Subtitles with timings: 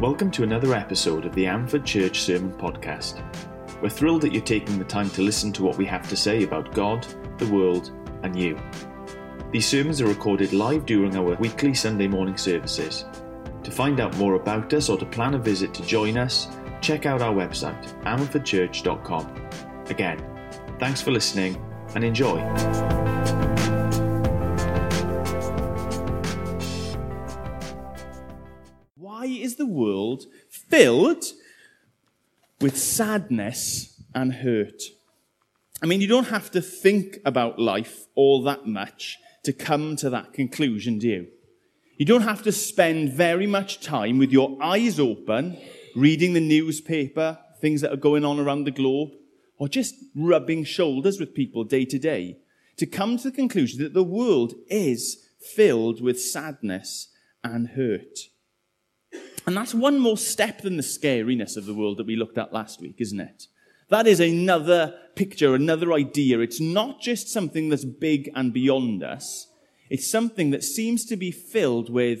[0.00, 3.20] Welcome to another episode of the Amford Church Sermon Podcast.
[3.82, 6.44] We're thrilled that you're taking the time to listen to what we have to say
[6.44, 7.04] about God,
[7.38, 7.90] the world,
[8.22, 8.56] and you.
[9.50, 13.06] These sermons are recorded live during our weekly Sunday morning services.
[13.64, 16.46] To find out more about us or to plan a visit to join us,
[16.80, 19.48] check out our website, amfordchurch.com.
[19.86, 20.24] Again,
[20.78, 21.60] thanks for listening
[21.96, 23.17] and enjoy.
[30.08, 31.24] World filled
[32.60, 34.82] with sadness and hurt?
[35.82, 40.10] I mean, you don't have to think about life all that much to come to
[40.10, 41.26] that conclusion, do you?
[41.98, 45.56] You don't have to spend very much time with your eyes open,
[45.94, 49.10] reading the newspaper, things that are going on around the globe,
[49.58, 52.38] or just rubbing shoulders with people day to day
[52.76, 57.08] to come to the conclusion that the world is filled with sadness
[57.42, 58.18] and hurt.
[59.48, 62.52] And that's one more step than the scariness of the world that we looked at
[62.52, 63.46] last week, isn't it?
[63.88, 66.40] That is another picture, another idea.
[66.40, 69.46] It's not just something that's big and beyond us.
[69.88, 72.20] It's something that seems to be filled with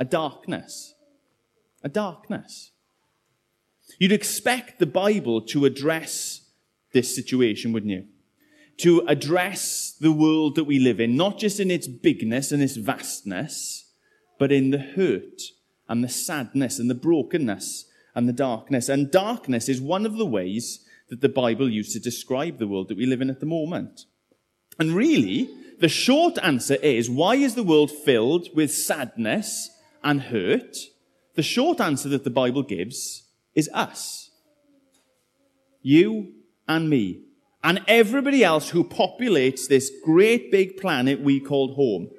[0.00, 0.92] a darkness.
[1.84, 2.72] A darkness.
[4.00, 6.40] You'd expect the Bible to address
[6.92, 8.06] this situation, wouldn't you?
[8.78, 12.74] To address the world that we live in, not just in its bigness and its
[12.74, 13.88] vastness,
[14.36, 15.42] but in the hurt
[15.90, 18.88] and the sadness and the brokenness and the darkness.
[18.88, 22.88] And darkness is one of the ways that the Bible used to describe the world
[22.88, 24.04] that we live in at the moment.
[24.78, 29.68] And really, the short answer is why is the world filled with sadness
[30.04, 30.76] and hurt?
[31.34, 33.24] The short answer that the Bible gives
[33.56, 34.30] is us.
[35.82, 36.34] You
[36.68, 37.24] and me.
[37.64, 42.10] And everybody else who populates this great big planet we called home.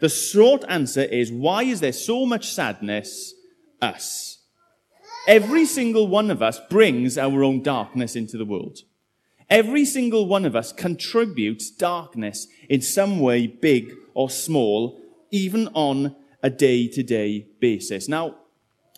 [0.00, 3.34] The short answer is why is there so much sadness?
[3.80, 4.38] Us.
[5.28, 8.78] Every single one of us brings our own darkness into the world.
[9.50, 15.00] Every single one of us contributes darkness in some way, big or small,
[15.30, 18.08] even on a day to day basis.
[18.08, 18.36] Now,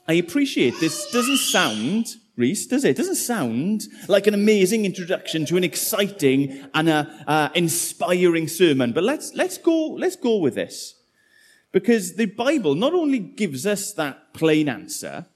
[0.06, 2.90] I appreciate this doesn't sound Reese, does it?
[2.90, 2.96] it?
[2.96, 8.92] doesn't sound like an amazing introduction to an exciting and a, uh, inspiring sermon.
[8.92, 10.94] But let's, let's go, let's go with this.
[11.72, 15.26] Because the Bible not only gives us that plain answer,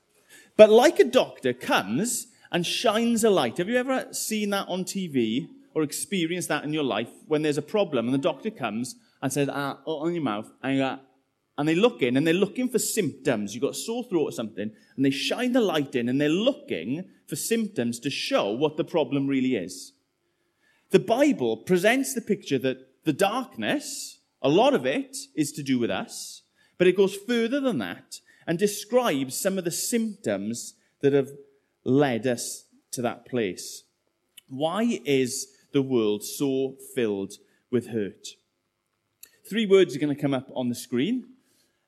[0.56, 3.59] but like a doctor comes and shines a light.
[3.59, 7.59] Have you ever seen that on TV or experienced that in your life when there's
[7.59, 10.98] a problem and the doctor comes and says, ah, on your mouth, and you
[11.59, 13.54] and they look in and they're looking for symptoms.
[13.54, 16.28] You've got a sore throat or something, and they shine the light in and they're
[16.28, 19.92] looking for symptoms to show what the problem really is.
[20.91, 25.78] The Bible presents the picture that the darkness, a lot of it, is to do
[25.78, 26.42] with us,
[26.78, 31.30] but it goes further than that and describes some of the symptoms that have
[31.84, 33.84] led us to that place.
[34.48, 37.34] Why is the world so filled
[37.70, 38.28] with hurt?
[39.48, 41.26] Three words are going to come up on the screen.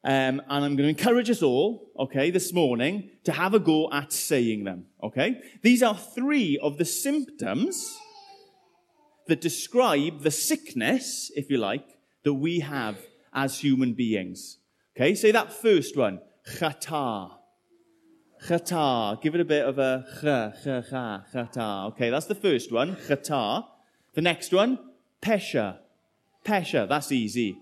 [0.04, 3.90] Um, and I'm going to encourage us all, okay, this morning to have a go
[3.90, 5.40] at saying them, okay?
[5.62, 7.96] These are three of the symptoms
[9.26, 11.93] that describe the sickness, if you like,
[12.24, 12.96] that we have
[13.32, 14.58] as human beings.
[14.96, 16.20] Okay, say that first one,
[16.58, 17.30] chata.
[18.46, 19.20] Chata.
[19.22, 20.92] Give it a bit of a ch, ch, ch,
[21.34, 21.88] chata.
[21.88, 23.64] Okay, that's the first one, chata.
[24.14, 24.78] The next one,
[25.22, 25.78] pesha.
[26.44, 27.58] Pesha, that's easy.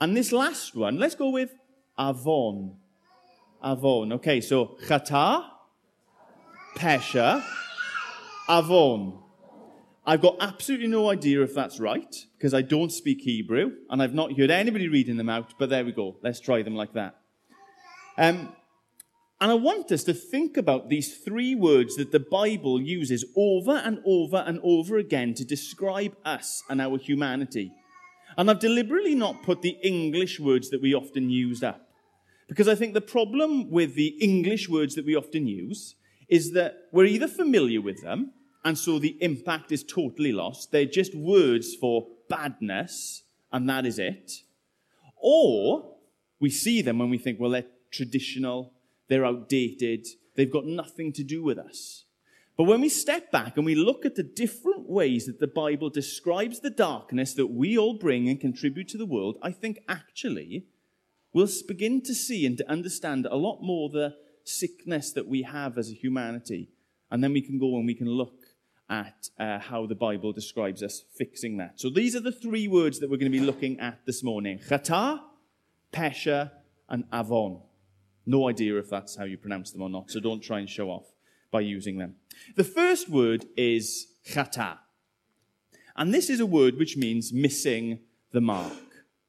[0.00, 1.50] And this last one, let's go with
[1.98, 2.76] avon.
[3.64, 4.12] Avon.
[4.14, 5.44] Okay, so chata,
[6.76, 7.42] pesha,
[8.48, 9.18] avon.
[10.06, 14.14] I've got absolutely no idea if that's right because I don't speak Hebrew and I've
[14.14, 16.16] not heard anybody reading them out, but there we go.
[16.22, 17.16] Let's try them like that.
[18.16, 18.54] Um,
[19.42, 23.72] and I want us to think about these three words that the Bible uses over
[23.72, 27.72] and over and over again to describe us and our humanity.
[28.36, 31.88] And I've deliberately not put the English words that we often use up.
[32.48, 35.94] Because I think the problem with the English words that we often use
[36.28, 38.32] is that we're either familiar with them,
[38.64, 40.70] and so the impact is totally lost.
[40.70, 43.22] They're just words for badness,
[43.52, 44.42] and that is it.
[45.16, 45.96] Or
[46.38, 48.72] we see them when we think, well, they're traditional,
[49.08, 52.04] they're outdated, they've got nothing to do with us.
[52.56, 55.88] But when we step back and we look at the different ways that the Bible
[55.88, 60.66] describes the darkness that we all bring and contribute to the world, I think actually
[61.32, 64.14] we'll begin to see and to understand a lot more the
[64.44, 66.68] sickness that we have as a humanity.
[67.10, 68.34] And then we can go and we can look
[68.90, 71.80] at uh, how the Bible describes us fixing that.
[71.80, 74.58] So these are the three words that we're going to be looking at this morning
[74.68, 75.20] chata,
[75.92, 76.50] pesha,
[76.88, 77.62] and avon.
[78.26, 80.90] No idea if that's how you pronounce them or not, so don't try and show
[80.90, 81.06] off
[81.50, 82.16] by using them.
[82.56, 84.78] The first word is chata.
[85.96, 88.00] And this is a word which means missing
[88.32, 88.72] the mark.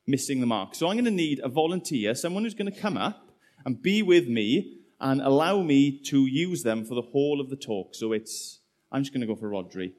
[0.07, 0.75] Missing the mark.
[0.75, 3.31] So I'm going to need a volunteer, someone who's going to come up
[3.65, 7.55] and be with me and allow me to use them for the whole of the
[7.55, 7.95] talk.
[7.95, 8.59] So it's,
[8.91, 9.93] I'm just going to go for Rodri.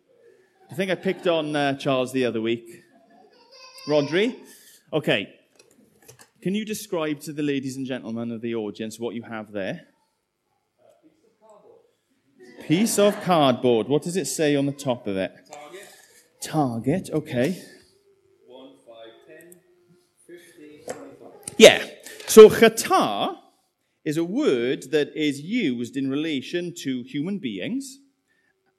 [0.70, 2.82] I think I picked on uh, Charles the other week.
[3.86, 4.36] Rodri?
[4.92, 5.34] Okay.
[6.42, 9.86] Can you describe to the ladies and gentlemen of the audience what you have there?
[12.66, 13.88] Piece of cardboard.
[13.88, 15.32] What does it say on the top of it?
[15.50, 15.88] Target.
[16.42, 17.62] Target, okay.
[18.46, 18.96] 1, 5,
[19.26, 19.56] 10,
[20.26, 21.54] 15, 25.
[21.56, 21.86] Yeah.
[22.26, 23.36] So chata
[24.04, 27.98] is a word that is used in relation to human beings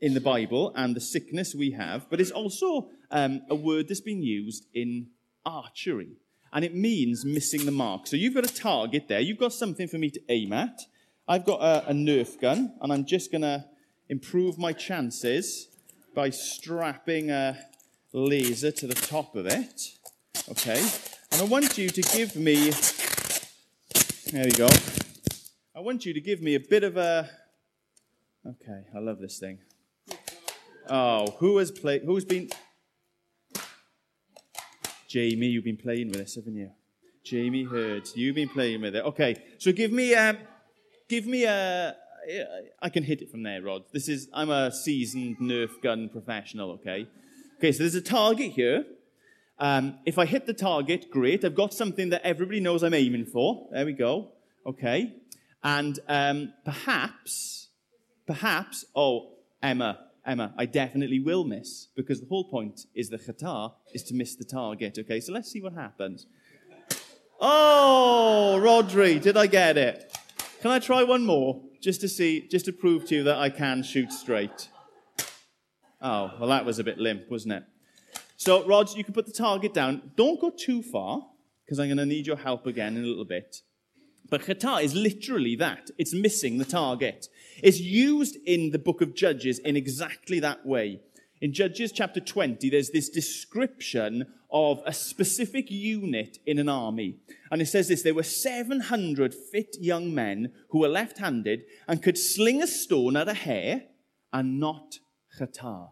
[0.03, 4.01] in the Bible and the sickness we have, but it's also um, a word that's
[4.01, 5.07] been used in
[5.45, 6.17] archery.
[6.51, 8.05] And it means missing the mark.
[8.07, 9.21] So you've got a target there.
[9.21, 10.81] You've got something for me to aim at.
[11.25, 13.63] I've got a, a Nerf gun, and I'm just going to
[14.09, 15.69] improve my chances
[16.13, 17.57] by strapping a
[18.11, 19.93] laser to the top of it.
[20.49, 20.85] Okay?
[21.31, 22.71] And I want you to give me.
[24.31, 24.67] There we go.
[25.73, 27.29] I want you to give me a bit of a.
[28.45, 29.59] Okay, I love this thing.
[30.89, 32.03] Oh, who has played?
[32.03, 32.49] Who's been?
[35.07, 36.71] Jamie, you've been playing with this, haven't you?
[37.23, 39.05] Jamie Hurd, you've been playing with it.
[39.05, 40.37] Okay, so give me a,
[41.07, 41.95] give me a.
[42.81, 43.83] I can hit it from there, Rod.
[43.93, 46.71] This is I'm a seasoned Nerf gun professional.
[46.71, 47.07] Okay,
[47.57, 47.71] okay.
[47.71, 48.85] So there's a target here.
[49.59, 51.45] Um, if I hit the target, great.
[51.45, 53.67] I've got something that everybody knows I'm aiming for.
[53.71, 54.31] There we go.
[54.65, 55.13] Okay,
[55.63, 57.67] and um, perhaps,
[58.27, 58.83] perhaps.
[58.95, 64.03] Oh, Emma, Emma, I definitely will miss because the whole point is the chata is
[64.03, 64.97] to miss the target.
[64.99, 66.27] Okay, so let's see what happens.
[67.41, 70.15] Oh, Rodri, did I get it?
[70.61, 73.49] Can I try one more just to see, just to prove to you that I
[73.49, 74.69] can shoot straight?
[76.01, 77.63] Oh, well, that was a bit limp, wasn't it?
[78.37, 80.11] So, Rod, you can put the target down.
[80.15, 81.25] Don't go too far
[81.65, 83.57] because I'm going to need your help again in a little bit.
[84.33, 85.91] But chata is literally that.
[85.99, 87.27] It's missing the target.
[87.61, 91.01] It's used in the book of Judges in exactly that way.
[91.39, 97.19] In Judges chapter 20, there's this description of a specific unit in an army.
[97.51, 102.01] And it says this there were 700 fit young men who were left handed and
[102.01, 103.83] could sling a stone at a hare
[104.33, 104.97] and not
[105.39, 105.89] chata.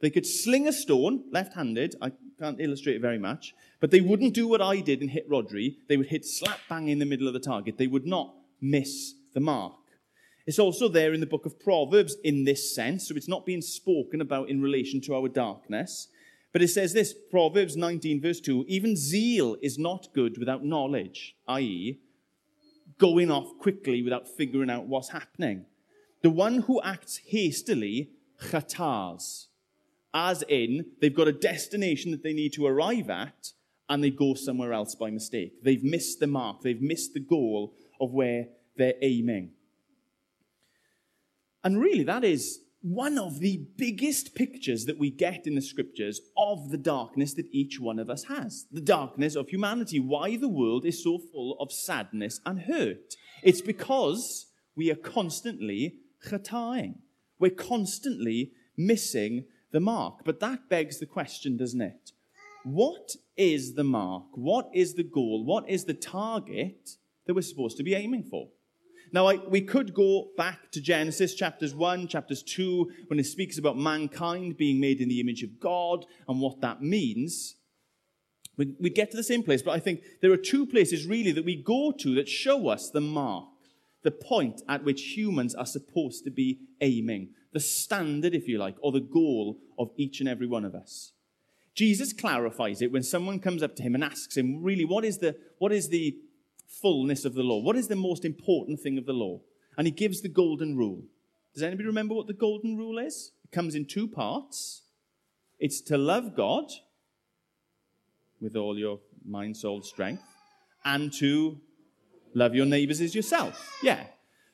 [0.00, 1.96] They could sling a stone left handed.
[2.00, 3.52] I can't illustrate it very much.
[3.80, 5.76] But they wouldn't do what I did and hit Rodri.
[5.88, 7.78] They would hit slap bang in the middle of the target.
[7.78, 9.74] They would not miss the mark.
[10.46, 13.60] It's also there in the book of Proverbs in this sense, so it's not being
[13.60, 16.08] spoken about in relation to our darkness.
[16.52, 21.36] But it says this Proverbs 19, verse 2 even zeal is not good without knowledge,
[21.48, 22.00] i.e.,
[22.98, 25.66] going off quickly without figuring out what's happening.
[26.22, 28.10] The one who acts hastily,
[28.40, 29.46] chatas,
[30.14, 33.52] as in they've got a destination that they need to arrive at
[33.88, 35.62] and they go somewhere else by mistake.
[35.62, 39.52] They've missed the mark, they've missed the goal of where they're aiming.
[41.64, 46.20] And really, that is one of the biggest pictures that we get in the scriptures
[46.36, 49.98] of the darkness that each one of us has the darkness of humanity.
[49.98, 53.14] Why the world is so full of sadness and hurt.
[53.42, 54.46] It's because
[54.76, 56.98] we are constantly chataing.
[57.40, 60.24] We're constantly missing the mark.
[60.24, 62.12] But that begs the question, doesn't it?
[62.64, 64.24] What is the mark?
[64.32, 65.44] What is the goal?
[65.44, 66.90] What is the target
[67.26, 68.48] that we're supposed to be aiming for?
[69.12, 73.58] Now, I, we could go back to Genesis chapters 1, chapters 2, when it speaks
[73.58, 77.56] about mankind being made in the image of God and what that means.
[78.56, 81.32] We, we get to the same place, but I think there are two places really
[81.32, 83.46] that we go to that show us the mark,
[84.02, 88.76] the point at which humans are supposed to be aiming, the standard, if you like,
[88.82, 91.12] or the goal of each and every one of us.
[91.78, 95.18] Jesus clarifies it when someone comes up to him and asks him, really, what is
[95.18, 96.18] the, what is the
[96.66, 97.60] fullness of the law?
[97.60, 99.42] What is the most important thing of the law?
[99.76, 101.04] And he gives the golden rule.
[101.54, 103.30] Does anybody remember what the golden rule is?
[103.44, 104.82] It comes in two parts.
[105.60, 106.64] It's to love God
[108.40, 110.24] with all your mind, soul, strength,
[110.84, 111.60] and to
[112.34, 113.78] love your neighbors as yourself.
[113.84, 114.06] Yeah.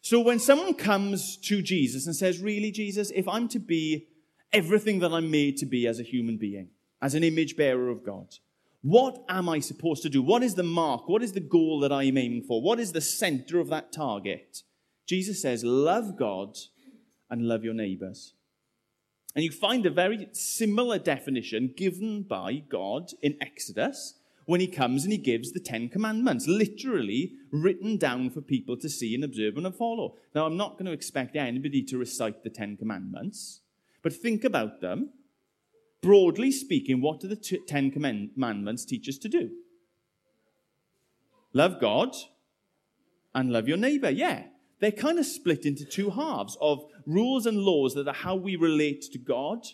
[0.02, 4.08] So when someone comes to Jesus and says, Really, Jesus, if I'm to be
[4.52, 6.68] everything that I'm made to be as a human being,
[7.04, 8.34] as an image bearer of God.
[8.80, 10.22] What am I supposed to do?
[10.22, 11.06] What is the mark?
[11.06, 12.62] What is the goal that I am aiming for?
[12.62, 14.62] What is the center of that target?
[15.06, 16.56] Jesus says, Love God
[17.28, 18.32] and love your neighbors.
[19.34, 24.14] And you find a very similar definition given by God in Exodus
[24.46, 28.88] when he comes and he gives the Ten Commandments, literally written down for people to
[28.88, 30.14] see and observe and follow.
[30.34, 33.60] Now, I'm not going to expect anybody to recite the Ten Commandments,
[34.02, 35.10] but think about them.
[36.04, 39.52] Broadly speaking, what do the t- Ten Commandments teach us to do?
[41.54, 42.14] Love God
[43.34, 44.10] and love your neighbor.
[44.10, 44.44] Yeah.
[44.80, 48.54] They're kind of split into two halves of rules and laws that are how we
[48.54, 49.66] relate to God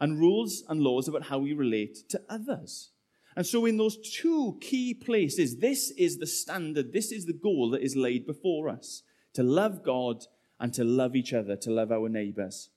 [0.00, 2.92] and rules and laws about how we relate to others.
[3.36, 7.68] And so, in those two key places, this is the standard, this is the goal
[7.72, 9.02] that is laid before us
[9.34, 10.24] to love God
[10.58, 12.70] and to love each other, to love our neighbors.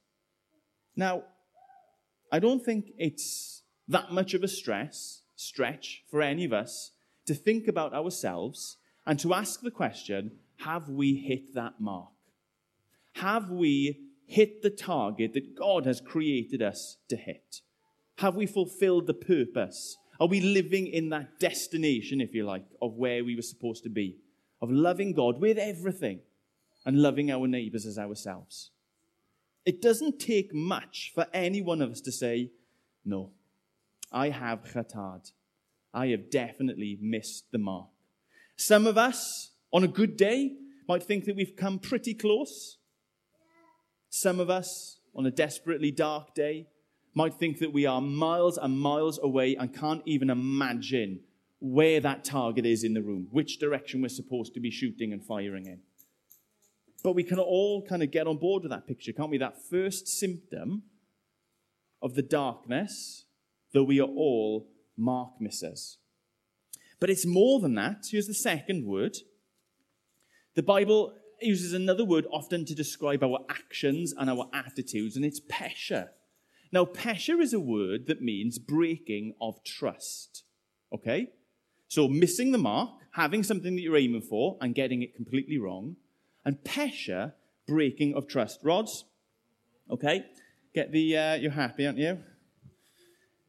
[0.94, 1.24] Now,
[2.32, 6.92] I don't think it's that much of a stress, stretch for any of us
[7.26, 10.32] to think about ourselves and to ask the question
[10.62, 12.10] have we hit that mark?
[13.14, 17.62] Have we hit the target that God has created us to hit?
[18.18, 22.96] Have we fulfilled the purpose are we living in that destination, if you like, of
[22.96, 24.18] where we were supposed to be?
[24.62, 26.22] Of loving God with everything
[26.86, 28.72] and loving our neighbors as ourselves.
[29.68, 32.52] It doesn't take much for any one of us to say,
[33.04, 33.32] No,
[34.14, 35.34] I have chatad.
[35.94, 37.90] I have definitely missed the mark.
[38.56, 40.56] Some of us, on a good day,
[40.88, 42.78] might think that we've come pretty close.
[44.10, 46.68] Some of us, on a desperately dark day,
[47.14, 51.20] might think that we are miles and miles away and can't even imagine
[51.60, 55.26] where that target is in the room, which direction we're supposed to be shooting and
[55.26, 55.82] firing in.
[57.08, 59.38] But we can all kind of get on board with that picture, can't we?
[59.38, 60.84] That first symptom
[62.02, 63.24] of the darkness,
[63.72, 66.00] though we are all mark missers.
[67.00, 68.08] But it's more than that.
[68.12, 69.16] Here's the second word.
[70.56, 75.40] The Bible uses another word often to describe our actions and our attitudes, and it's
[75.40, 76.10] pesha.
[76.74, 80.44] Now, pesha is a word that means breaking of trust.
[80.94, 81.30] Okay?
[81.88, 85.96] So, missing the mark, having something that you're aiming for and getting it completely wrong.
[86.48, 87.34] And pesha,
[87.68, 88.62] breaking of trust.
[88.64, 89.04] Rods?
[89.92, 90.24] Okay?
[90.74, 92.20] Get the, uh, you're happy, aren't you?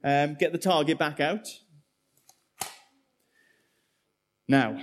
[0.02, 1.46] Um, get the target back out.
[4.48, 4.80] Now,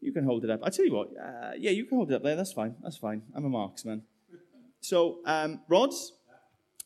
[0.00, 0.60] you can hold it up.
[0.62, 2.36] I tell you what, uh, yeah, you can hold it up there.
[2.36, 2.76] That's fine.
[2.80, 3.22] That's fine.
[3.34, 4.04] I'm a marksman.
[4.80, 6.12] So, um, rods,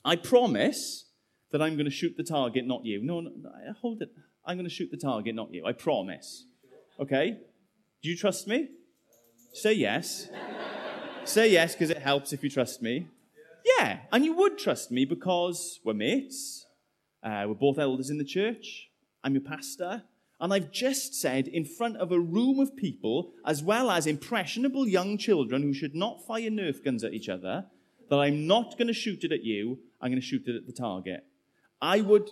[0.06, 1.04] I promise
[1.52, 3.02] that I'm going to shoot the target, not you.
[3.02, 3.50] No, no, no
[3.82, 4.08] hold it.
[4.46, 5.66] I'm going to shoot the target, not you.
[5.66, 6.46] I promise.
[6.98, 7.36] Okay?
[8.02, 8.70] Do you trust me?
[9.52, 10.28] Say yes.
[11.24, 13.08] Say yes because it helps if you trust me.
[13.78, 16.66] Yeah, and you would trust me because we're mates.
[17.22, 18.88] Uh, we're both elders in the church.
[19.22, 20.04] I'm your pastor.
[20.40, 24.88] And I've just said in front of a room of people, as well as impressionable
[24.88, 27.66] young children who should not fire Nerf guns at each other,
[28.08, 30.66] that I'm not going to shoot it at you, I'm going to shoot it at
[30.66, 31.26] the target.
[31.82, 32.30] I would,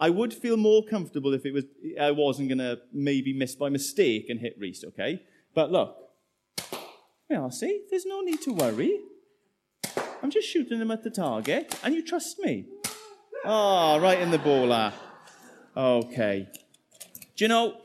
[0.00, 1.64] I would feel more comfortable if it was,
[2.00, 5.22] I wasn't going to maybe miss by mistake and hit Reese, okay?
[5.54, 6.05] But look,
[7.28, 9.00] yeah, see, there's no need to worry.
[10.22, 12.66] I'm just shooting them at the target, and you trust me.
[13.44, 14.92] Ah, oh, right in the baller.
[15.76, 16.48] Okay.
[17.36, 17.76] Do you know,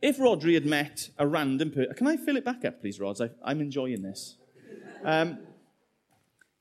[0.00, 3.20] if Rodri had met a random person, can I fill it back up, please, Rods?
[3.20, 4.36] I, am enjoying this.
[5.04, 5.38] Um,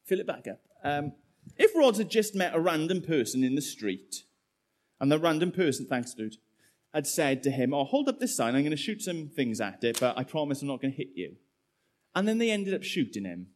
[0.05, 0.59] fill it back up.
[0.83, 1.13] Um,
[1.57, 4.23] if Rods had just met a random person in the street,
[4.99, 6.37] and the random person, thanks, dude,
[6.93, 9.61] had said to him, Oh, hold up this sign, I'm going to shoot some things
[9.61, 11.35] at it, but I promise I'm not going to hit you.
[12.15, 13.47] And then they ended up shooting him.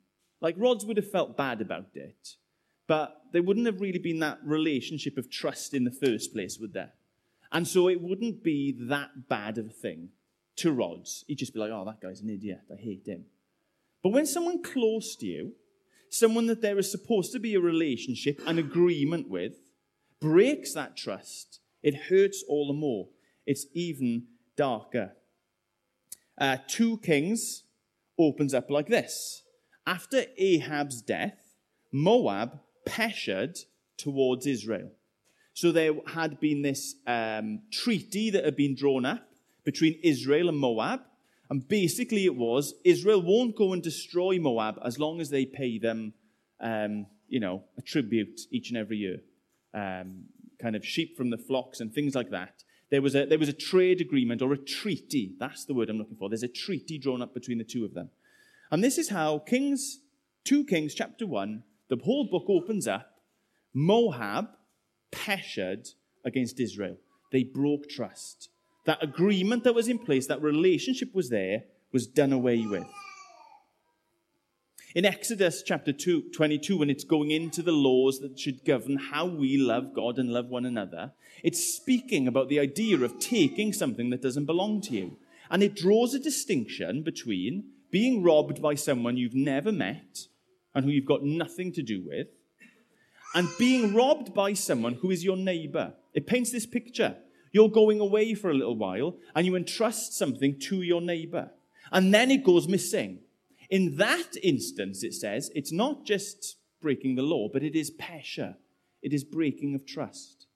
[0.41, 2.35] Like, Rods would have felt bad about it,
[2.87, 6.73] but there wouldn't have really been that relationship of trust in the first place, would
[6.73, 6.93] there?
[7.51, 10.09] And so it wouldn't be that bad of a thing
[10.57, 11.25] to Rods.
[11.27, 12.61] He'd just be like, Oh, that guy's an idiot.
[12.71, 13.25] I hate him.
[14.01, 15.53] But when someone close to you
[16.15, 19.53] someone that there is supposed to be a relationship, an agreement with,
[20.19, 23.07] breaks that trust, it hurts all the more.
[23.45, 25.13] It's even darker.
[26.37, 27.63] Uh, 2 Kings
[28.17, 29.43] opens up like this.
[29.87, 31.55] After Ahab's death,
[31.91, 33.57] Moab peshered
[33.97, 34.91] towards Israel.
[35.53, 39.25] So there had been this um, treaty that had been drawn up
[39.63, 41.01] between Israel and Moab.
[41.49, 45.77] And basically, it was Israel won't go and destroy Moab as long as they pay
[45.77, 46.13] them,
[46.59, 49.19] um, you know, a tribute each and every year,
[49.73, 50.25] um,
[50.61, 52.63] kind of sheep from the flocks and things like that.
[52.95, 55.35] There was, a, there was a trade agreement or a treaty.
[55.37, 56.29] That's the word I'm looking for.
[56.29, 58.09] There's a treaty drawn up between the two of them.
[58.71, 59.99] And this is how Kings,
[60.45, 63.19] 2 Kings chapter 1, the whole book opens up.
[63.73, 64.47] Moab
[65.11, 65.89] peshered
[66.23, 66.95] against Israel.
[67.33, 68.47] They broke trust.
[68.85, 72.87] That agreement that was in place, that relationship was there, was done away with.
[74.95, 79.25] In Exodus chapter 2, 22, when it's going into the laws that should govern how
[79.25, 81.11] we love God and love one another,
[81.43, 85.17] it's speaking about the idea of taking something that doesn't belong to you.
[85.51, 90.27] And it draws a distinction between being robbed by someone you've never met
[90.73, 92.27] and who you've got nothing to do with,
[93.33, 95.91] and being robbed by someone who is your neighbor.
[96.13, 97.17] It paints this picture.
[97.51, 101.51] You're going away for a little while and you entrust something to your neighbor,
[101.91, 103.19] and then it goes missing.
[103.69, 108.55] In that instance, it says, it's not just breaking the law, but it is pesha.
[109.01, 110.47] It is breaking of trust.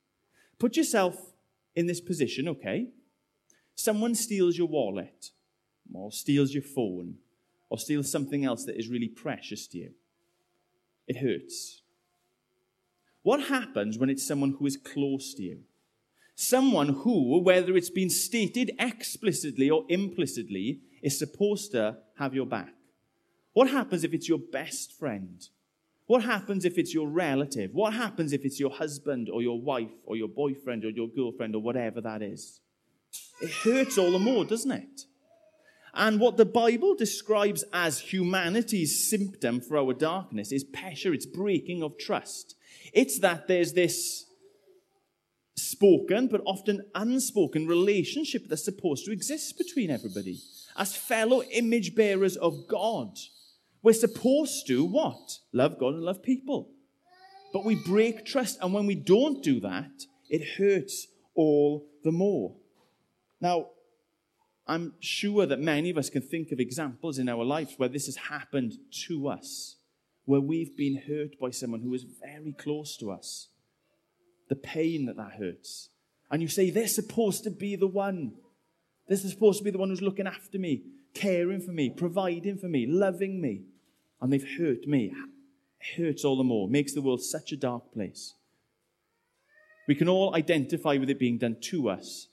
[0.60, 1.34] Put yourself
[1.76, 2.90] in this position, okay?
[3.76, 5.32] Someone steals your wallet,
[5.94, 7.16] or steals your phone,
[7.70, 9.92] or steals something else that is really precious to you.
[11.08, 11.82] It hurts.
[13.24, 15.60] What happens when it's someone who is close to you?
[16.36, 22.74] Someone who, whether it's been stated explicitly or implicitly, is supposed to have your back.
[23.54, 25.48] What happens if it's your best friend?
[26.06, 27.72] What happens if it's your relative?
[27.74, 31.56] What happens if it's your husband or your wife or your boyfriend or your girlfriend
[31.56, 32.62] or whatever that is?
[33.42, 35.02] It hurts all the more, doesn't it?
[35.94, 41.84] And what the Bible describes as humanity's symptom for our darkness is pesha, it's breaking
[41.84, 42.56] of trust.
[42.94, 44.26] It's that there's this
[45.56, 50.40] spoken but often unspoken relationship that's supposed to exist between everybody
[50.78, 53.18] as fellow image bearers of God.
[53.82, 55.40] We're supposed to what?
[55.54, 56.70] Love God and love people.
[57.54, 62.56] But we break trust, and when we don't do that, it hurts all the more.
[63.42, 63.68] Now,
[64.68, 68.06] I'm sure that many of us can think of examples in our lives where this
[68.06, 68.74] has happened
[69.08, 69.78] to us,
[70.26, 73.48] where we've been hurt by someone who is very close to us.
[74.48, 75.90] The pain that that hurts.
[76.30, 78.34] And you say, they're supposed to be the one.
[79.08, 80.84] They're supposed to be the one who's looking after me,
[81.14, 83.64] caring for me, providing for me, loving me.
[84.22, 85.14] And they've hurt me.
[85.80, 86.68] It hurts all the more.
[86.68, 88.34] makes the world such a dark place.
[89.88, 92.28] We can all identify with it being done to us.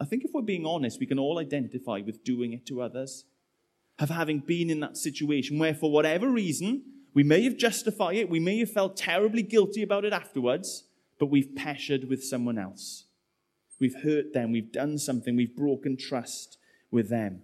[0.00, 3.24] I think if we're being honest, we can all identify with doing it to others.
[3.98, 6.82] Of having been in that situation where, for whatever reason,
[7.14, 10.84] we may have justified it, we may have felt terribly guilty about it afterwards,
[11.18, 13.04] but we've peshered with someone else.
[13.78, 16.58] We've hurt them, we've done something, we've broken trust
[16.90, 17.42] with them.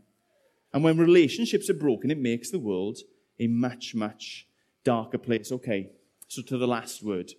[0.78, 2.98] And when relationships are broken, it makes the world
[3.40, 4.46] a much, much
[4.84, 5.50] darker place.
[5.50, 5.90] Okay,
[6.28, 7.32] so to the last word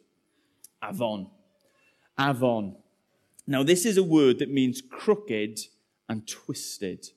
[0.83, 1.27] avon.
[2.19, 2.75] Avon.
[3.47, 5.61] Now, this is a word that means crooked
[6.09, 7.11] and twisted.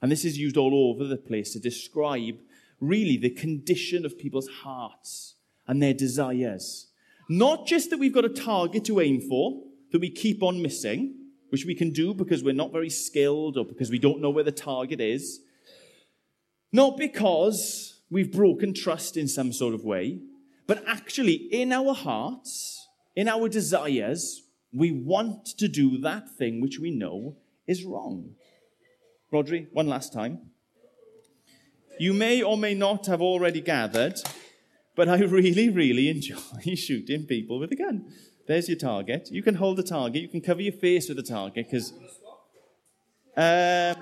[0.00, 2.38] And this is used all over the place to describe
[2.80, 5.34] really the condition of people's hearts
[5.66, 6.86] and their desires.
[7.28, 11.16] Not just that we've got a target to aim for, that we keep on missing,
[11.50, 14.42] which we can do because we're not very skilled or because we don't know where
[14.42, 15.40] the target is.
[16.72, 20.20] Not because we've broken trust in some sort of way,
[20.66, 26.78] but actually in our hearts, in our desires, we want to do that thing which
[26.78, 28.34] we know is wrong.
[29.32, 30.50] Rodri, one last time.
[31.98, 34.14] You may or may not have already gathered,
[34.96, 36.38] but I really, really enjoy
[36.74, 38.06] shooting people with a gun.
[38.46, 39.28] There's your target.
[39.30, 40.22] You can hold the target.
[40.22, 41.92] You can cover your face with the target because.
[43.36, 43.94] Uh,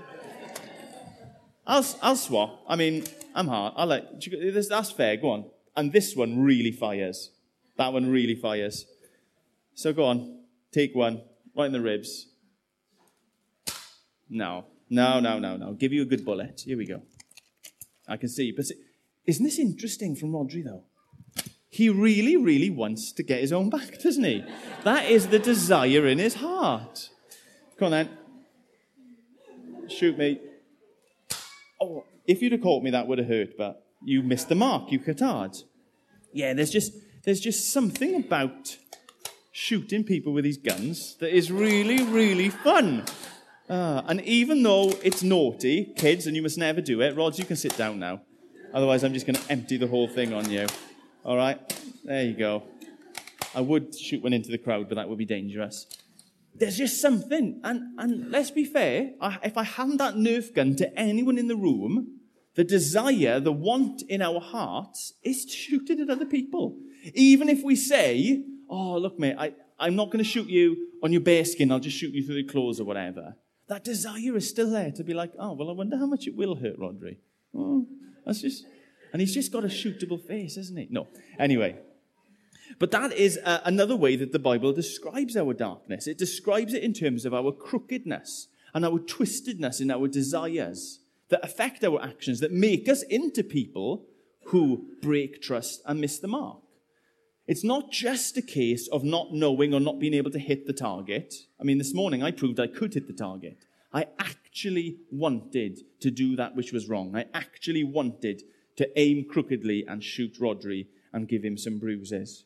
[1.69, 2.65] I'll, I'll swap.
[2.67, 3.05] I mean,
[3.35, 3.75] I'm hard.
[3.77, 4.25] I'll let.
[4.69, 5.17] That's fair.
[5.19, 5.45] Go on.
[5.77, 7.31] And this one really fires.
[7.77, 8.87] That one really fires.
[9.75, 10.41] So go on.
[10.73, 11.21] Take one.
[11.55, 12.27] Right in the ribs.
[14.31, 14.65] No.
[14.91, 15.75] No, no, no, no.
[15.75, 16.63] Give you a good bullet.
[16.65, 17.03] Here we go.
[18.09, 18.51] I can see.
[18.51, 18.67] But
[19.27, 20.85] isn't this interesting from Rodri, though?
[21.69, 24.43] He really, really wants to get his own back, doesn't he?
[24.85, 27.11] That is the desire in his heart.
[27.77, 28.09] Come on then.
[29.89, 30.41] Shoot me.
[31.81, 34.91] Oh, if you'd have caught me, that would have hurt, but you missed the mark.
[34.93, 35.57] You hard.
[36.33, 36.93] Yeah, there's just,
[37.25, 38.77] there's just something about
[39.53, 43.05] shooting people with these guns that is really, really fun.
[43.69, 47.45] Uh, and even though it's naughty, kids, and you must never do it, Rods, you
[47.45, 48.23] can sit down now.
[48.73, 50.67] Otherwise, I'm just going to empty the whole thing on you.
[51.25, 51.59] All right?
[52.05, 52.63] There you go.
[53.55, 55.87] I would shoot one into the crowd, but that would be dangerous.
[56.59, 57.61] There's just something.
[57.65, 61.49] And, and let's be fair, I, if I hand that Nerf gun to anyone in
[61.49, 62.19] the room,
[62.55, 66.79] the desire, the want in our hearts is to shoot it at other people.
[67.15, 71.13] Even if we say, oh, look, mate, I, I'm not going to shoot you on
[71.13, 73.37] your bare skin, I'll just shoot you through the claws or whatever.
[73.69, 76.35] That desire is still there to be like, oh, well, I wonder how much it
[76.35, 77.19] will hurt Rodri.
[77.55, 77.87] Oh,
[78.25, 78.65] that's just
[79.13, 80.89] and he's just got a shootable face, hasn't he?
[80.91, 81.07] No.
[81.39, 81.77] Anyway.
[82.79, 86.07] But that is uh, another way that the Bible describes our darkness.
[86.07, 91.01] It describes it in terms of our crookedness and our twistedness in our desires
[91.31, 94.07] that affect our actions, that make us into people
[94.47, 96.59] who break trust and miss the mark.
[97.47, 100.73] It's not just a case of not knowing or not being able to hit the
[100.73, 101.35] target.
[101.59, 103.65] I mean, this morning I proved I could hit the target.
[103.93, 107.17] I actually wanted to do that which was wrong.
[107.17, 108.43] I actually wanted
[108.77, 112.45] to aim crookedly and shoot Rodri and give him some bruises.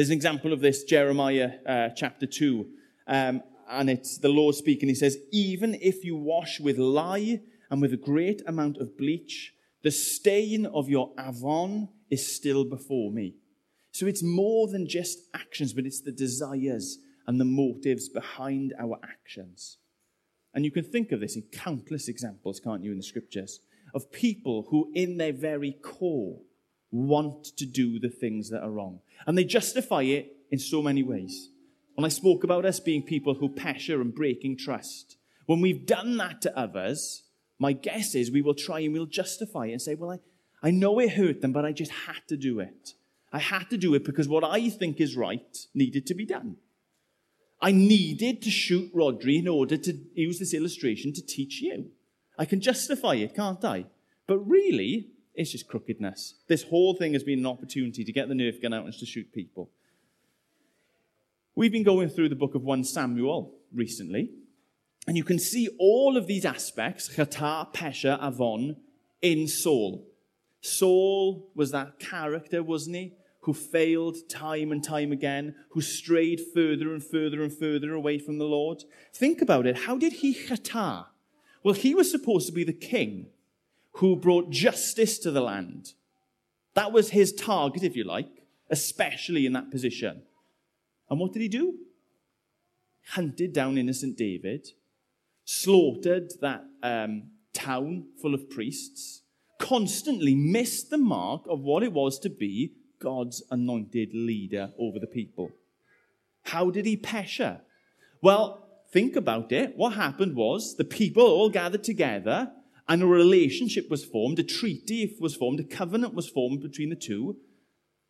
[0.00, 2.66] There's an example of this, Jeremiah uh, chapter 2.
[3.06, 4.88] Um, and it's the Lord speaking.
[4.88, 9.52] He says, Even if you wash with lye and with a great amount of bleach,
[9.82, 13.34] the stain of your avon is still before me.
[13.92, 18.98] So it's more than just actions, but it's the desires and the motives behind our
[19.02, 19.76] actions.
[20.54, 23.60] And you can think of this in countless examples, can't you, in the scriptures,
[23.94, 26.38] of people who, in their very core,
[26.90, 29.00] want to do the things that are wrong.
[29.26, 31.50] And they justify it in so many ways.
[31.94, 36.16] When I spoke about us being people who pesha and breaking trust, when we've done
[36.16, 37.24] that to others,
[37.58, 40.70] my guess is we will try and we'll justify it and say, well, I, I
[40.70, 42.94] know it hurt them, but I just had to do it.
[43.32, 46.56] I had to do it because what I think is right needed to be done.
[47.60, 51.90] I needed to shoot Rodri in order to use this illustration to teach you.
[52.38, 53.84] I can justify it, can't I?
[54.26, 56.34] But really, it's just crookedness.
[56.48, 59.06] This whole thing has been an opportunity to get the Nerf gun out and to
[59.06, 59.70] shoot people.
[61.54, 64.30] We've been going through the book of 1 Samuel recently,
[65.06, 68.76] and you can see all of these aspects, Chata, Pesha, Avon,
[69.22, 70.06] in Saul.
[70.60, 73.12] Saul was that character, wasn't he?
[73.42, 78.38] who failed time and time again, who strayed further and further and further away from
[78.38, 78.84] the Lord.
[79.14, 79.78] Think about it.
[79.78, 81.06] How did he chata?
[81.62, 83.28] Well, he was supposed to be the king
[84.00, 85.92] who brought justice to the land.
[86.72, 90.22] That was his target, if you like, especially in that position.
[91.10, 91.74] And what did he do?
[93.08, 94.68] Hunted down innocent David,
[95.44, 99.20] slaughtered that um, town full of priests,
[99.58, 105.06] constantly missed the mark of what it was to be God's anointed leader over the
[105.06, 105.50] people.
[106.44, 107.60] How did he pesha?
[108.22, 109.76] Well, think about it.
[109.76, 112.52] What happened was the people all gathered together
[112.90, 116.96] and a relationship was formed, a treaty was formed, a covenant was formed between the
[116.96, 117.36] two.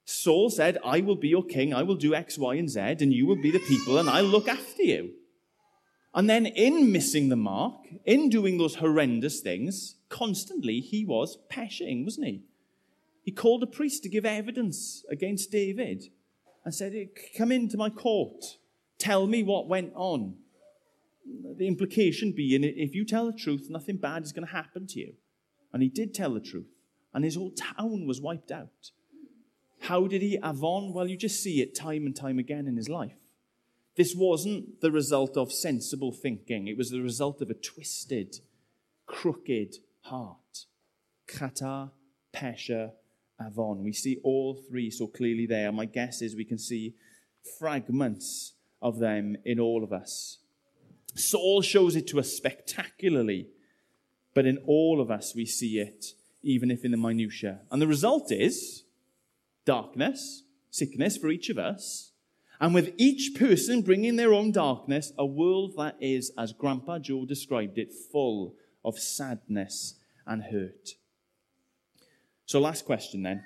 [0.06, 3.12] Saul said, I will be your king, I will do X, Y, and Z, and
[3.12, 5.10] you will be the people, and I'll look after you.
[6.14, 7.74] And then, in missing the mark,
[8.06, 12.42] in doing those horrendous things, constantly he was peshing, wasn't he?
[13.22, 16.04] He called a priest to give evidence against David
[16.64, 16.94] and said,
[17.36, 18.56] Come into my court.
[18.98, 20.36] Tell me what went on.
[21.24, 25.00] The implication being, if you tell the truth, nothing bad is going to happen to
[25.00, 25.14] you.
[25.72, 26.70] And he did tell the truth.
[27.12, 28.90] And his whole town was wiped out.
[29.80, 30.92] How did he avon?
[30.92, 33.16] Well, you just see it time and time again in his life.
[33.96, 38.36] This wasn't the result of sensible thinking, it was the result of a twisted,
[39.06, 40.66] crooked heart.
[41.28, 41.90] Chata,
[42.32, 42.92] Pesha,
[43.40, 43.82] Avon.
[43.82, 45.72] We see all three so clearly there.
[45.72, 46.94] My guess is we can see
[47.58, 50.38] fragments of them in all of us.
[51.14, 53.48] Saul shows it to us spectacularly,
[54.34, 57.60] but in all of us we see it, even if in the minutiae.
[57.70, 58.84] And the result is
[59.64, 62.12] darkness, sickness for each of us,
[62.60, 67.24] and with each person bringing their own darkness, a world that is, as Grandpa Joe
[67.24, 69.94] described it, full of sadness
[70.26, 70.90] and hurt.
[72.44, 73.44] So, last question then.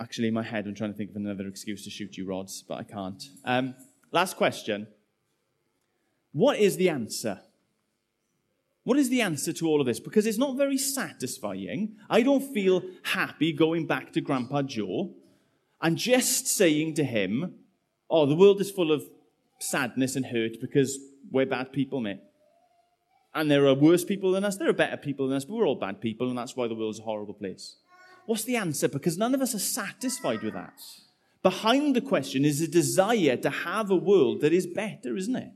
[0.00, 2.64] Actually, in my head, I'm trying to think of another excuse to shoot you rods,
[2.66, 3.22] but I can't.
[3.44, 3.74] Um,
[4.10, 4.88] last question.
[6.32, 7.40] What is the answer?
[8.84, 10.00] What is the answer to all of this?
[10.00, 11.96] Because it's not very satisfying.
[12.10, 15.10] I don't feel happy going back to Grandpa Joe
[15.80, 17.54] and just saying to him,
[18.10, 19.08] Oh, the world is full of
[19.58, 20.98] sadness and hurt because
[21.30, 22.20] we're bad people, mate.
[23.34, 25.66] And there are worse people than us, there are better people than us, but we're
[25.66, 27.76] all bad people, and that's why the world's a horrible place.
[28.26, 28.88] What's the answer?
[28.88, 30.74] Because none of us are satisfied with that.
[31.42, 35.52] Behind the question is a desire to have a world that is better, isn't it?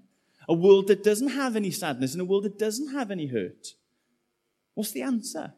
[0.49, 3.75] A world that doesn't have any sadness and a world that doesn't have any hurt.
[4.75, 5.55] What's the answer?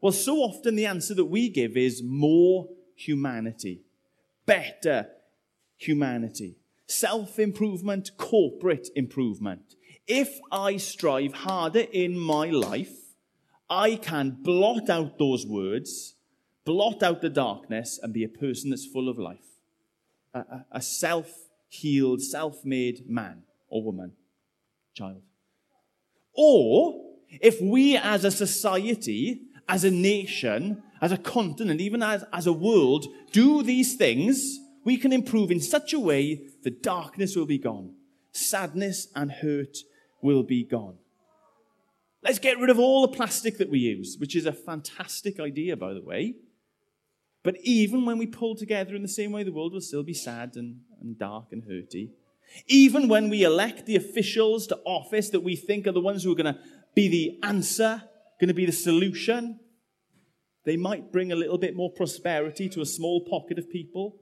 [0.00, 3.82] Well, so often the answer that we give is more humanity,
[4.46, 5.08] better
[5.76, 9.74] humanity, self improvement, corporate improvement
[10.10, 13.14] if I strive harder in my life,
[13.70, 16.16] I can blot out those words,
[16.64, 19.60] blot out the darkness, and be a person that's full of life.
[20.34, 24.12] A, a, a self healed, self made man or woman,
[24.94, 25.22] child.
[26.34, 27.00] Or
[27.40, 32.52] if we as a society, as a nation, as a continent, even as, as a
[32.52, 37.58] world, do these things, we can improve in such a way that darkness will be
[37.58, 37.94] gone,
[38.32, 39.78] sadness and hurt
[40.22, 40.96] will be gone.
[42.22, 45.76] Let's get rid of all the plastic that we use, which is a fantastic idea,
[45.76, 46.34] by the way.
[47.42, 50.12] But even when we pull together in the same way, the world will still be
[50.12, 52.10] sad and, and dark and hurty.
[52.66, 56.32] Even when we elect the officials to office that we think are the ones who
[56.32, 56.60] are going to
[56.94, 58.02] be the answer,
[58.40, 59.60] going to be the solution,
[60.64, 64.16] they might bring a little bit more prosperity to a small pocket of people.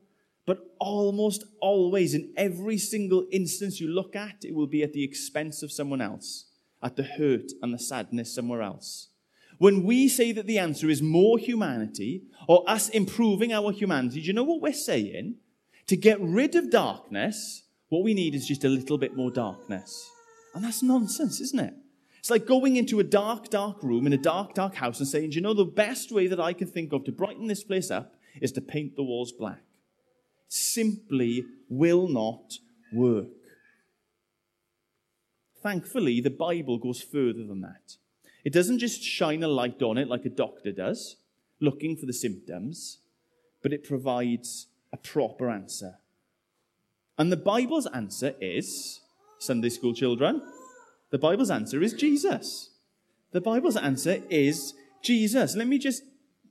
[0.46, 5.04] But almost always, in every single instance you look at, it will be at the
[5.04, 6.46] expense of someone else,
[6.82, 9.08] at the hurt and the sadness somewhere else.
[9.58, 14.26] When we say that the answer is more humanity or us improving our humanity, do
[14.28, 15.36] you know what we're saying?
[15.88, 20.10] To get rid of darkness, what we need is just a little bit more darkness.
[20.54, 21.74] And that's nonsense, isn't it?
[22.18, 25.32] It's like going into a dark, dark room in a dark, dark house and saying,
[25.32, 28.14] you know, the best way that I can think of to brighten this place up
[28.40, 29.60] is to paint the walls black
[30.48, 32.58] simply will not
[32.92, 33.26] work.
[35.62, 37.96] Thankfully, the Bible goes further than that.
[38.44, 41.16] It doesn't just shine a light on it like a doctor does,
[41.60, 42.98] looking for the symptoms,
[43.62, 45.98] but it provides a proper answer.
[47.18, 49.00] And the Bible's answer is
[49.38, 50.42] Sunday school children.
[51.10, 52.70] The Bible's answer is Jesus.
[53.32, 55.56] The Bible's answer is Jesus.
[55.56, 56.02] Let me just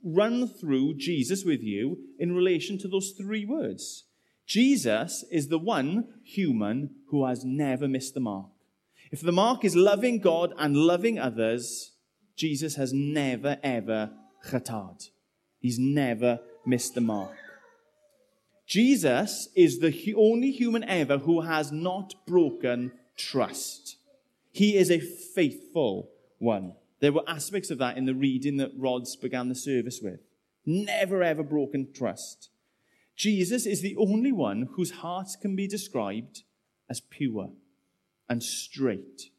[0.04, 4.04] run through Jesus with you in relation to those three words.
[4.46, 8.50] Jesus is the one human who has never missed the mark.
[9.10, 11.92] If the mark is loving God and loving others,
[12.36, 14.10] Jesus has never, ever
[14.46, 15.08] chatad.
[15.58, 17.32] He's never missed the mark.
[18.68, 23.96] Jesus is the only human ever who has not broken trust.
[24.52, 26.74] He is a faithful one.
[27.00, 30.20] There were aspects of that in the reading that Rods began the service with.
[30.66, 32.50] Never ever broken trust.
[33.16, 36.42] Jesus is the only one whose heart can be described
[36.90, 37.52] as pure
[38.28, 39.30] and straight,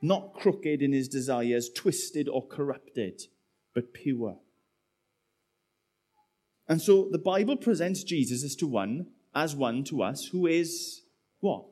[0.00, 3.22] not crooked in his desires, twisted or corrupted,
[3.74, 4.38] but pure.
[6.70, 11.02] And so the Bible presents Jesus as to one, as one to us who is
[11.40, 11.64] what?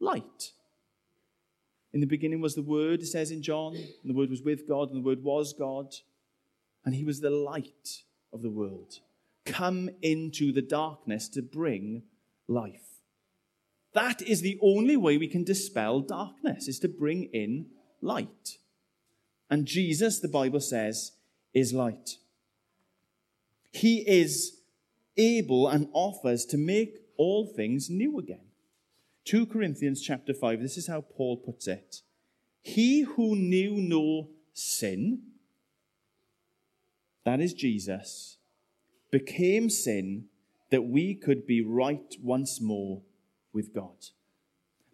[0.00, 0.50] Light.
[1.92, 4.66] In the beginning was the Word, it says in John, and the Word was with
[4.66, 5.94] God, and the Word was God,
[6.84, 8.02] and He was the light
[8.32, 8.98] of the world.
[9.46, 12.02] Come into the darkness to bring
[12.48, 12.98] life.
[13.92, 17.66] That is the only way we can dispel darkness, is to bring in
[18.00, 18.58] light.
[19.48, 21.12] And Jesus, the Bible says,
[21.54, 22.16] is light.
[23.72, 24.60] He is
[25.16, 28.46] able and offers to make all things new again.
[29.24, 32.02] 2 Corinthians chapter 5, this is how Paul puts it.
[32.60, 35.22] He who knew no sin,
[37.24, 38.36] that is Jesus,
[39.10, 40.26] became sin
[40.70, 43.02] that we could be right once more
[43.52, 44.06] with God.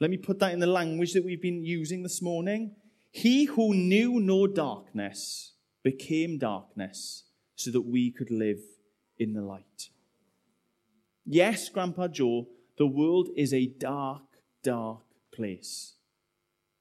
[0.00, 2.76] Let me put that in the language that we've been using this morning.
[3.10, 7.24] He who knew no darkness became darkness
[7.58, 8.60] so that we could live
[9.18, 9.90] in the light.
[11.26, 12.46] Yes, Grandpa Joe,
[12.78, 14.22] the world is a dark,
[14.62, 15.02] dark
[15.34, 15.94] place.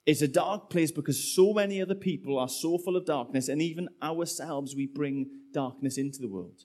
[0.05, 3.59] It's a dark place because so many other people are so full of darkness, and
[3.61, 6.63] even ourselves, we bring darkness into the world.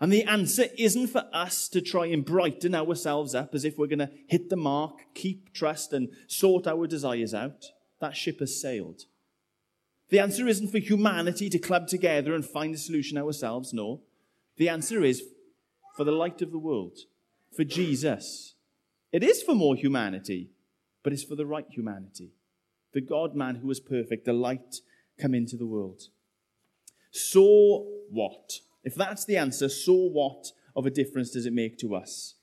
[0.00, 3.86] And the answer isn't for us to try and brighten ourselves up as if we're
[3.86, 7.66] going to hit the mark, keep trust, and sort our desires out.
[8.00, 9.02] That ship has sailed.
[10.10, 13.72] The answer isn't for humanity to club together and find a solution ourselves.
[13.72, 14.02] No.
[14.56, 15.22] The answer is
[15.96, 16.98] for the light of the world,
[17.56, 18.54] for Jesus,
[19.12, 20.50] it is for more humanity,
[21.02, 22.32] but it's for the right humanity.
[22.92, 24.80] The God man who was perfect, the light
[25.20, 26.02] come into the world.
[27.10, 28.58] So what?
[28.82, 32.34] If that's the answer, so what of a difference does it make to us?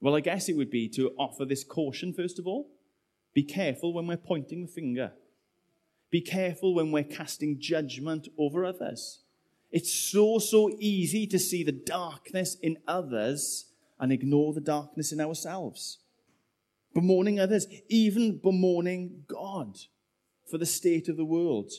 [0.00, 2.70] Well, I guess it would be to offer this caution, first of all.
[3.34, 5.12] Be careful when we're pointing the finger.
[6.10, 9.20] Be careful when we're casting judgment over others.
[9.70, 13.66] It's so, so easy to see the darkness in others
[14.00, 15.98] and ignore the darkness in ourselves.
[16.94, 19.76] Bemoaning others, even bemoaning God
[20.50, 21.70] for the state of the world.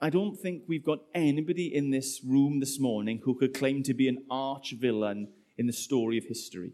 [0.00, 3.94] I don't think we've got anybody in this room this morning who could claim to
[3.94, 6.72] be an arch villain in the story of history.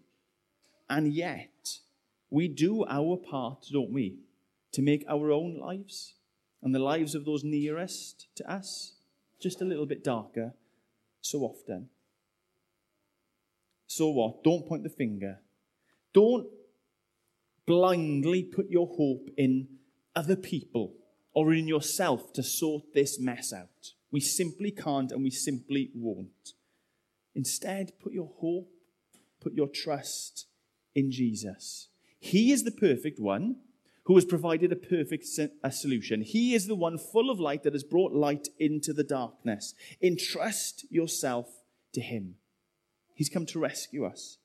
[0.88, 1.78] And yet,
[2.31, 4.16] we do our part, don't we,
[4.72, 6.14] to make our own lives
[6.62, 8.96] and the lives of those nearest to us
[9.40, 10.54] just a little bit darker
[11.20, 11.88] so often.
[13.87, 14.44] So what?
[14.44, 15.40] Don't point the finger.
[16.12, 16.46] Don't
[17.66, 19.68] blindly put your hope in
[20.14, 20.94] other people
[21.33, 23.92] or in yourself to sort this mess out.
[24.11, 26.54] We simply can't and we simply won't.
[27.35, 28.70] Instead, put your hope,
[29.40, 30.46] put your trust
[30.94, 31.88] in Jesus.
[32.18, 33.57] He is the perfect one
[34.09, 35.27] who has provided a perfect
[35.62, 36.23] a solution.
[36.23, 39.75] He is the one full of light that has brought light into the darkness.
[40.03, 41.47] Entrust yourself
[41.92, 42.37] to him.
[43.14, 44.38] He's come to rescue us.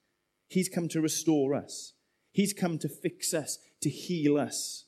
[0.50, 1.94] He's come to restore us.
[2.34, 4.84] He's come to fix us, to heal us.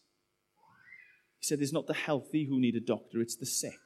[1.39, 3.79] He said, It's not the healthy who need a doctor, it's the sick.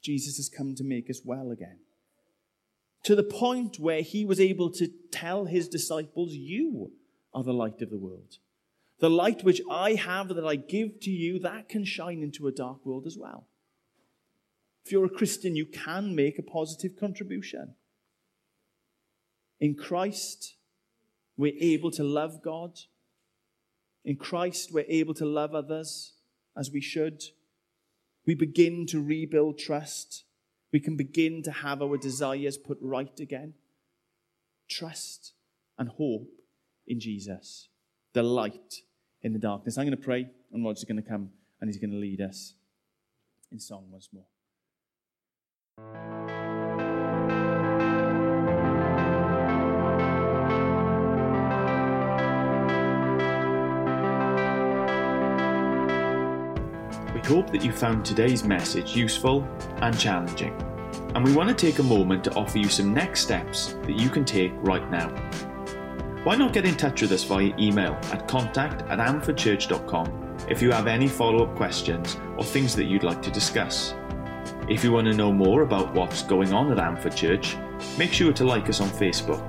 [0.00, 1.80] Jesus has come to make us well again.
[3.02, 6.92] To the point where he was able to tell his disciples, You
[7.34, 8.38] are the light of the world.
[9.04, 12.50] The light which I have that I give to you, that can shine into a
[12.50, 13.46] dark world as well.
[14.82, 17.74] If you're a Christian, you can make a positive contribution.
[19.60, 20.54] In Christ,
[21.36, 22.80] we're able to love God.
[24.06, 26.14] In Christ, we're able to love others
[26.56, 27.24] as we should.
[28.24, 30.24] We begin to rebuild trust.
[30.72, 33.52] We can begin to have our desires put right again.
[34.66, 35.34] Trust
[35.76, 36.30] and hope
[36.86, 37.68] in Jesus,
[38.14, 38.80] the light
[39.24, 39.76] in the darkness.
[39.76, 42.54] I'm going to pray, and Rod's going to come and he's going to lead us
[43.50, 44.26] in song once more.
[57.14, 60.52] We hope that you found today's message useful and challenging,
[61.14, 64.10] and we want to take a moment to offer you some next steps that you
[64.10, 65.08] can take right now.
[66.24, 70.70] Why not get in touch with us via email at contact at amfordchurch.com if you
[70.70, 73.94] have any follow up questions or things that you'd like to discuss.
[74.68, 77.56] If you want to know more about what's going on at Amford Church,
[77.98, 79.42] make sure to like us on Facebook.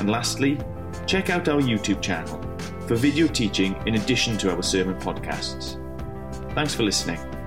[0.00, 0.58] And lastly,
[1.06, 2.40] check out our YouTube channel
[2.86, 5.76] for video teaching in addition to our sermon podcasts.
[6.54, 7.39] Thanks for listening.